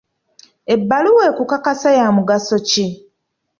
Ebbaluwa 0.73 1.23
ekukakasa 1.31 1.89
ya 1.97 2.07
mugaso 2.17 2.55
ki? 2.69 2.87